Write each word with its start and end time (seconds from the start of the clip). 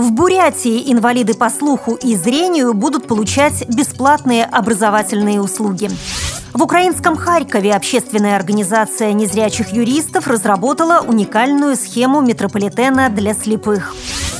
В 0.00 0.12
Бурятии 0.12 0.90
инвалиды 0.90 1.34
по 1.34 1.50
слуху 1.50 1.94
и 1.94 2.16
зрению 2.16 2.72
будут 2.72 3.06
получать 3.06 3.68
бесплатные 3.68 4.46
образовательные 4.46 5.42
услуги. 5.42 5.90
В 6.54 6.62
украинском 6.62 7.16
Харькове 7.16 7.74
общественная 7.74 8.36
организация 8.36 9.12
незрячих 9.12 9.74
юристов 9.74 10.26
разработала 10.26 11.04
уникальную 11.06 11.76
схему 11.76 12.22
метрополитена 12.22 13.10
для 13.10 13.34
слепых. 13.34 13.94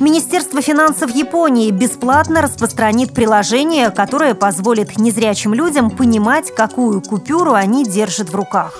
Министерство 0.00 0.62
финансов 0.62 1.14
Японии 1.14 1.70
бесплатно 1.70 2.40
распространит 2.40 3.12
приложение, 3.12 3.90
которое 3.90 4.34
позволит 4.34 4.96
незрячим 4.96 5.52
людям 5.52 5.90
понимать, 5.90 6.50
какую 6.54 7.02
купюру 7.02 7.52
они 7.52 7.84
держат 7.84 8.30
в 8.30 8.34
руках. 8.34 8.72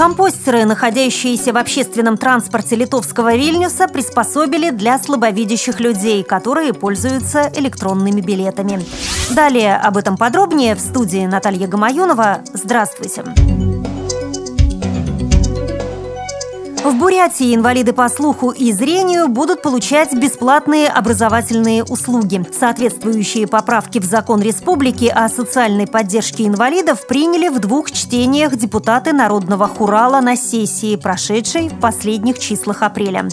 Компостеры, 0.00 0.64
находящиеся 0.64 1.52
в 1.52 1.58
общественном 1.58 2.16
транспорте 2.16 2.74
литовского 2.74 3.36
Вильнюса, 3.36 3.86
приспособили 3.86 4.70
для 4.70 4.98
слабовидящих 4.98 5.78
людей, 5.78 6.22
которые 6.22 6.72
пользуются 6.72 7.52
электронными 7.54 8.22
билетами. 8.22 8.82
Далее 9.36 9.76
об 9.76 9.98
этом 9.98 10.16
подробнее 10.16 10.74
в 10.74 10.80
студии 10.80 11.26
Наталья 11.26 11.66
Гамаюнова. 11.66 12.38
Здравствуйте! 12.54 13.24
В 16.82 16.94
Бурятии 16.94 17.54
инвалиды 17.54 17.92
по 17.92 18.08
слуху 18.08 18.52
и 18.52 18.72
зрению 18.72 19.28
будут 19.28 19.60
получать 19.60 20.14
бесплатные 20.14 20.88
образовательные 20.88 21.84
услуги. 21.84 22.42
Соответствующие 22.58 23.46
поправки 23.46 23.98
в 23.98 24.04
закон 24.04 24.40
республики 24.40 25.04
о 25.04 25.28
социальной 25.28 25.86
поддержке 25.86 26.46
инвалидов 26.46 27.06
приняли 27.06 27.48
в 27.48 27.58
двух 27.58 27.90
чтениях 27.90 28.56
депутаты 28.56 29.12
Народного 29.12 29.68
хурала 29.68 30.22
на 30.22 30.36
сессии, 30.36 30.96
прошедшей 30.96 31.68
в 31.68 31.78
последних 31.78 32.38
числах 32.38 32.82
апреля. 32.82 33.28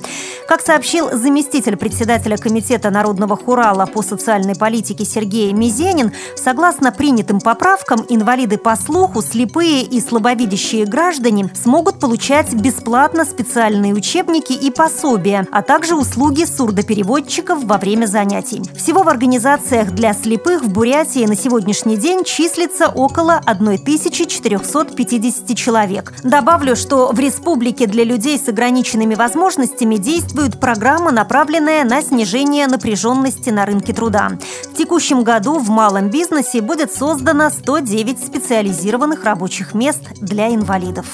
Как 0.50 0.62
сообщил 0.62 1.10
заместитель 1.18 1.78
председателя 1.78 2.36
Комитета 2.36 2.90
Народного 2.90 3.38
хурала 3.38 3.86
по 3.86 4.02
социальной 4.02 4.56
политике 4.58 5.06
Сергей 5.06 5.54
Мизенин, 5.54 6.12
согласно 6.36 6.92
принятым 6.92 7.40
поправкам, 7.40 8.06
инвалиды 8.10 8.58
по 8.58 8.76
слуху, 8.76 9.22
слепые 9.22 9.84
и 9.84 10.02
слабовидящие 10.02 10.86
граждане 10.86 11.50
смогут 11.56 12.02
получать 12.02 12.54
бесплатно 12.54 13.24
специальные 13.38 13.94
учебники 13.94 14.54
и 14.54 14.72
пособия, 14.72 15.46
а 15.52 15.62
также 15.62 15.96
услуги 15.96 16.44
сурдопереводчиков 16.44 17.64
во 17.66 17.78
время 17.78 18.08
занятий. 18.08 18.64
Всего 18.76 19.04
в 19.04 19.10
организациях 19.10 19.92
для 19.92 20.14
слепых 20.14 20.64
в 20.64 20.70
Бурятии 20.70 21.24
на 21.28 21.36
сегодняшний 21.36 21.98
день 21.98 22.24
числится 22.24 22.88
около 22.88 23.36
1450 23.36 25.56
человек. 25.56 26.14
Добавлю, 26.24 26.76
что 26.76 27.12
в 27.14 27.20
республике 27.20 27.86
для 27.86 28.04
людей 28.04 28.40
с 28.40 28.50
ограниченными 28.50 29.14
возможностями 29.14 29.98
действует 29.98 30.60
программа, 30.60 31.12
направленная 31.12 31.84
на 31.84 32.02
снижение 32.02 32.66
напряженности 32.66 33.52
на 33.52 33.68
рынке 33.68 33.94
труда. 33.94 34.32
В 34.74 34.76
текущем 34.76 35.24
году 35.24 35.60
в 35.60 35.70
малом 35.70 36.10
бизнесе 36.10 36.62
будет 36.62 36.92
создано 36.92 37.52
109 37.52 38.20
специализированных 38.20 39.24
рабочих 39.24 39.76
мест 39.76 40.02
для 40.22 40.48
инвалидов. 40.48 41.06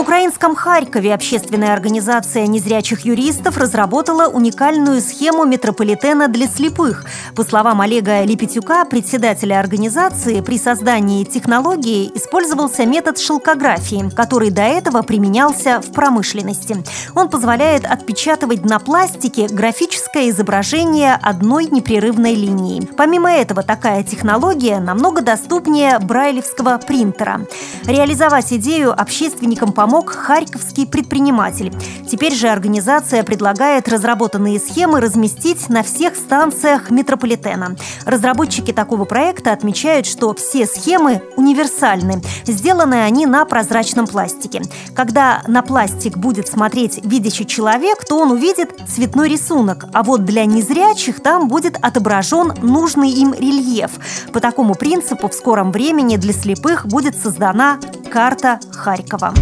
В 0.00 0.02
украинском 0.02 0.56
Харькове 0.56 1.12
общественная 1.12 1.74
организация 1.74 2.46
незрячих 2.46 3.04
юристов 3.04 3.58
разработала 3.58 4.28
уникальную 4.28 5.02
схему 5.02 5.44
метрополитена 5.44 6.28
для 6.28 6.46
слепых. 6.46 7.04
По 7.36 7.44
словам 7.44 7.82
Олега 7.82 8.22
Липетюка, 8.22 8.86
председателя 8.86 9.60
организации, 9.60 10.40
при 10.40 10.56
создании 10.56 11.24
технологии 11.24 12.10
использовался 12.14 12.86
метод 12.86 13.18
шелкографии, 13.18 14.08
который 14.16 14.50
до 14.50 14.62
этого 14.62 15.02
применялся 15.02 15.82
в 15.82 15.92
промышленности. 15.92 16.82
Он 17.14 17.28
позволяет 17.28 17.84
отпечатывать 17.84 18.64
на 18.64 18.78
пластике 18.78 19.48
графическое 19.48 20.30
изображение 20.30 21.18
одной 21.20 21.66
непрерывной 21.66 22.34
линии. 22.34 22.88
Помимо 22.96 23.30
этого, 23.30 23.62
такая 23.62 24.02
технология 24.02 24.80
намного 24.80 25.20
доступнее 25.20 25.98
брайлевского 25.98 26.78
принтера. 26.78 27.42
Реализовать 27.84 28.50
идею 28.54 28.98
общественникам 28.98 29.74
помогут 29.74 29.89
помог 29.90 30.10
харьковский 30.10 30.86
предприниматель. 30.86 31.72
Теперь 32.08 32.32
же 32.32 32.46
организация 32.46 33.24
предлагает 33.24 33.88
разработанные 33.88 34.60
схемы 34.60 35.00
разместить 35.00 35.68
на 35.68 35.82
всех 35.82 36.14
станциях 36.14 36.90
метрополитена. 36.90 37.74
Разработчики 38.06 38.72
такого 38.72 39.04
проекта 39.04 39.52
отмечают, 39.52 40.06
что 40.06 40.32
все 40.32 40.66
схемы 40.66 41.22
универсальны. 41.36 42.22
Сделаны 42.46 43.02
они 43.02 43.26
на 43.26 43.44
прозрачном 43.44 44.06
пластике. 44.06 44.62
Когда 44.94 45.42
на 45.48 45.62
пластик 45.62 46.16
будет 46.16 46.46
смотреть 46.46 47.04
видящий 47.04 47.44
человек, 47.44 48.04
то 48.04 48.16
он 48.16 48.30
увидит 48.30 48.70
цветной 48.88 49.28
рисунок, 49.28 49.86
а 49.92 50.04
вот 50.04 50.24
для 50.24 50.44
незрячих 50.44 51.20
там 51.20 51.48
будет 51.48 51.76
отображен 51.82 52.52
нужный 52.62 53.10
им 53.10 53.34
рельеф. 53.34 53.90
По 54.32 54.38
такому 54.38 54.76
принципу 54.76 55.28
в 55.28 55.34
скором 55.34 55.72
времени 55.72 56.16
для 56.16 56.32
слепых 56.32 56.86
будет 56.86 57.20
создана 57.20 57.80
карта 58.10 58.58
Харькова. 58.72 59.32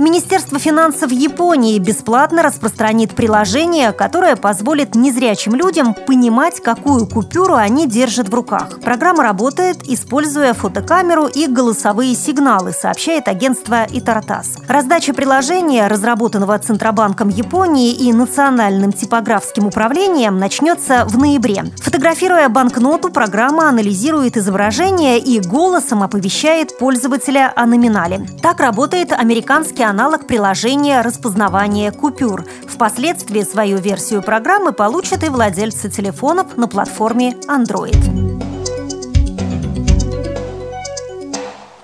Министерство 0.00 0.58
финансов 0.58 1.12
Японии 1.12 1.78
бесплатно 1.78 2.42
распространит 2.42 3.14
приложение, 3.14 3.92
которое 3.92 4.34
позволит 4.34 4.94
незрячим 4.94 5.54
людям 5.54 5.92
понимать, 5.92 6.62
какую 6.62 7.06
купюру 7.06 7.54
они 7.54 7.86
держат 7.86 8.30
в 8.30 8.34
руках. 8.34 8.80
Программа 8.80 9.24
работает, 9.24 9.86
используя 9.86 10.54
фотокамеру 10.54 11.26
и 11.26 11.46
голосовые 11.46 12.14
сигналы, 12.14 12.72
сообщает 12.72 13.28
агентство 13.28 13.86
Итартас. 13.90 14.56
Раздача 14.66 15.12
приложения, 15.12 15.86
разработанного 15.86 16.58
Центробанком 16.58 17.28
Японии 17.28 17.92
и 17.92 18.10
Национальным 18.14 18.94
типографским 18.94 19.66
управлением, 19.66 20.38
начнется 20.38 21.04
в 21.04 21.18
ноябре. 21.18 21.64
Фотографируя 21.76 22.48
банкноту, 22.48 23.10
программа 23.10 23.68
анализирует 23.68 24.38
изображение 24.38 25.18
и 25.18 25.40
голосом 25.40 26.02
оповещает 26.02 26.78
пользователя 26.78 27.52
о 27.54 27.66
номинале. 27.66 28.26
Так 28.40 28.60
работает 28.60 29.12
американский 29.12 29.89
аналог 29.90 30.26
приложения 30.26 31.02
распознавания 31.02 31.90
купюр. 31.90 32.46
Впоследствии 32.66 33.42
свою 33.42 33.78
версию 33.78 34.22
программы 34.22 34.72
получат 34.72 35.24
и 35.24 35.28
владельцы 35.28 35.90
телефонов 35.90 36.56
на 36.56 36.68
платформе 36.68 37.32
Android. 37.48 38.59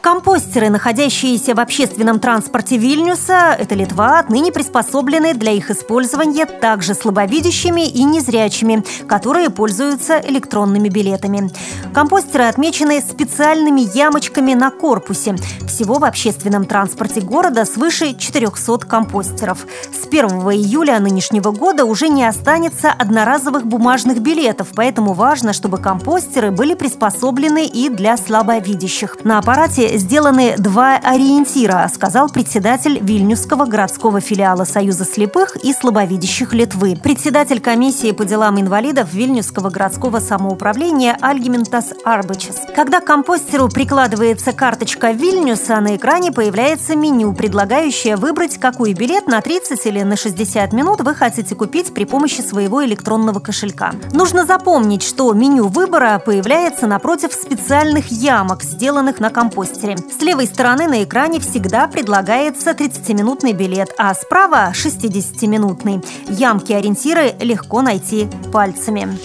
Компостеры, 0.06 0.70
находящиеся 0.70 1.56
в 1.56 1.58
общественном 1.58 2.20
транспорте 2.20 2.76
Вильнюса, 2.76 3.56
это 3.58 3.74
Литва, 3.74 4.20
отныне 4.20 4.52
приспособлены 4.52 5.34
для 5.34 5.50
их 5.50 5.68
использования 5.72 6.46
также 6.46 6.94
слабовидящими 6.94 7.88
и 7.88 8.04
незрячими, 8.04 8.84
которые 9.08 9.50
пользуются 9.50 10.20
электронными 10.20 10.88
билетами. 10.88 11.50
Компостеры 11.92 12.44
отмечены 12.44 13.00
специальными 13.00 13.80
ямочками 13.80 14.54
на 14.54 14.70
корпусе. 14.70 15.34
Всего 15.66 15.94
в 15.94 16.04
общественном 16.04 16.66
транспорте 16.66 17.20
города 17.20 17.64
свыше 17.64 18.14
400 18.14 18.86
компостеров. 18.86 19.66
С 19.92 20.06
1 20.06 20.28
июля 20.52 21.00
нынешнего 21.00 21.50
года 21.50 21.84
уже 21.84 22.08
не 22.08 22.24
останется 22.24 22.92
одноразовых 22.92 23.66
бумажных 23.66 24.20
билетов, 24.20 24.68
поэтому 24.72 25.14
важно, 25.14 25.52
чтобы 25.52 25.78
компостеры 25.78 26.52
были 26.52 26.74
приспособлены 26.74 27.66
и 27.66 27.88
для 27.88 28.16
слабовидящих. 28.16 29.24
На 29.24 29.38
аппарате 29.38 29.95
сделаны 29.98 30.56
два 30.58 30.96
ориентира, 30.96 31.88
сказал 31.92 32.28
председатель 32.28 32.98
Вильнюсского 33.00 33.66
городского 33.66 34.20
филиала 34.20 34.64
Союза 34.64 35.04
слепых 35.04 35.56
и 35.56 35.72
слабовидящих 35.72 36.52
Литвы. 36.52 36.98
Председатель 37.02 37.60
комиссии 37.60 38.12
по 38.12 38.24
делам 38.24 38.60
инвалидов 38.60 39.12
Вильнюсского 39.12 39.70
городского 39.70 40.20
самоуправления 40.20 41.16
Альгиментас 41.20 41.92
Арбачес. 42.04 42.62
Когда 42.74 43.00
к 43.00 43.04
компостеру 43.04 43.68
прикладывается 43.68 44.52
карточка 44.52 45.12
Вильнюса, 45.12 45.80
на 45.80 45.96
экране 45.96 46.32
появляется 46.32 46.96
меню, 46.96 47.32
предлагающее 47.32 48.16
выбрать, 48.16 48.58
какой 48.58 48.92
билет 48.92 49.26
на 49.26 49.40
30 49.40 49.86
или 49.86 50.02
на 50.02 50.16
60 50.16 50.72
минут 50.72 51.00
вы 51.00 51.14
хотите 51.14 51.54
купить 51.54 51.94
при 51.94 52.04
помощи 52.04 52.40
своего 52.40 52.84
электронного 52.84 53.40
кошелька. 53.40 53.92
Нужно 54.12 54.44
запомнить, 54.44 55.02
что 55.02 55.32
меню 55.32 55.68
выбора 55.68 56.20
появляется 56.24 56.86
напротив 56.86 57.32
специальных 57.32 58.08
ямок, 58.10 58.62
сделанных 58.62 59.20
на 59.20 59.30
компостере 59.30 59.85
кластере. 59.86 59.96
С 60.10 60.22
левой 60.22 60.46
стороны 60.46 60.88
на 60.88 61.04
экране 61.04 61.40
всегда 61.40 61.86
предлагается 61.86 62.70
30-минутный 62.70 63.52
билет, 63.52 63.94
а 63.98 64.14
справа– 64.14 64.72
60-минутный. 64.74 66.02
Ямки-ориентиры 66.28 67.34
легко 67.40 67.82
найти 67.82 68.28
пальцами. 68.52 69.18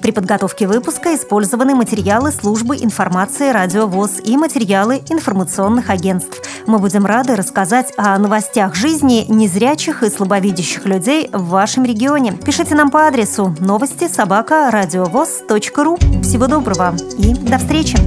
При 0.00 0.12
подготовке 0.12 0.68
выпуска 0.68 1.16
использованы 1.16 1.74
материалы 1.74 2.30
службы 2.30 2.76
информации 2.76 3.50
«Радио 3.50 3.88
ВОЗ» 3.88 4.20
и 4.24 4.36
материалы 4.36 5.02
информационных 5.08 5.90
агентств. 5.90 6.40
Мы 6.66 6.78
будем 6.78 7.04
рады 7.04 7.34
рассказать 7.34 7.92
о 7.96 8.16
новостях 8.18 8.76
жизни 8.76 9.24
незрячих 9.28 10.04
и 10.04 10.10
слабовидящих 10.10 10.86
людей 10.86 11.28
в 11.32 11.48
вашем 11.48 11.84
регионе. 11.84 12.32
Пишите 12.32 12.76
нам 12.76 12.90
по 12.90 13.08
адресу 13.08 13.56
новости 13.58 14.06
собака 14.06 14.70
ру. 14.70 15.96
Всего 16.22 16.46
доброго 16.46 16.94
и 17.18 17.34
до 17.34 17.58
встречи! 17.58 17.98